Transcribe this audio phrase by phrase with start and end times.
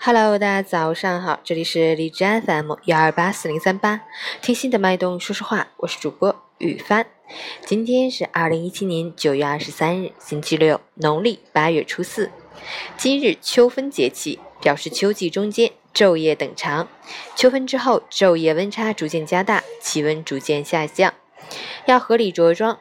[0.00, 4.02] Hello，大家早上好，这里是荔枝 FM 幺二八四零三八，
[4.40, 7.06] 听心的脉动说说话，我是主播雨帆。
[7.66, 12.30] 今天是二零一七年九月二十三日，星期六，农历八月初四。
[12.96, 16.88] 今日秋分节气，表示秋季中间昼夜等长。
[17.34, 21.12] 秋分之后，昼夜温差逐渐加大，气温逐渐下降，
[21.86, 22.78] 要合理着装，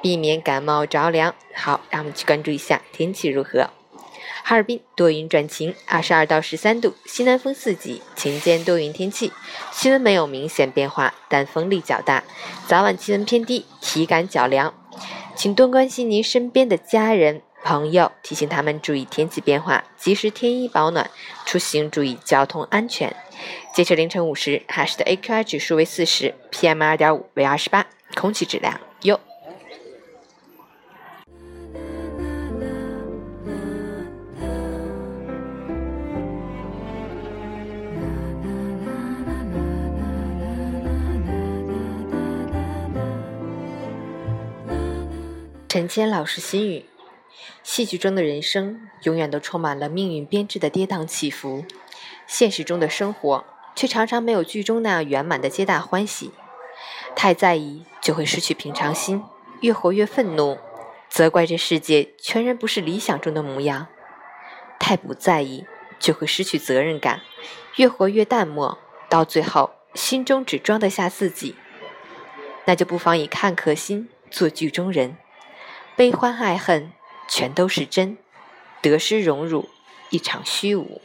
[0.00, 1.34] 避免感冒着凉。
[1.54, 3.68] 好，让我们去关注一下天气如何。
[4.44, 9.32] 哈尔滨多云转晴，二十二到十三度，西南风四级，晴间多云天气，
[9.72, 12.24] 气温没有明显变化，但风力较大，
[12.66, 14.74] 早晚气温偏低，体感较凉，
[15.34, 21.08] 请多关心您身边的家人朋友，提醒他们注意天气变化，及时添衣保暖，
[21.46, 23.14] 出行注意交通安全。
[23.72, 29.18] 截至凌晨五时，哈市的 AQI 指数为四十，PM 二点五为二十八，空气质量优。
[45.72, 46.84] 陈谦老师心语：
[47.62, 51.64] 戏剧中的人生永远都充满了命运编织的跌宕起伏，
[52.26, 53.42] 现实中的生活
[53.74, 56.32] 却常常没有剧中那样圆满的皆大欢喜。
[57.16, 59.24] 太在意就会失去平常心，
[59.62, 60.58] 越活越愤怒，
[61.08, 63.86] 责怪这世界全然不是理想中的模样；
[64.78, 65.64] 太不在意
[65.98, 67.22] 就会失去责任感，
[67.76, 68.76] 越活越淡漠，
[69.08, 71.54] 到最后心中只装得下自己。
[72.66, 75.16] 那就不妨以看客心做剧中人。
[75.94, 76.90] 悲欢爱恨，
[77.28, 78.16] 全都是真；
[78.80, 79.68] 得失荣辱，
[80.08, 81.02] 一场虚无。